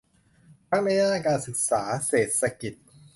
[0.69, 2.73] ทั้งในด้านการศึกษา เศรษฐกิจ